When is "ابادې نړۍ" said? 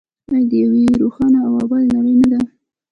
1.63-2.13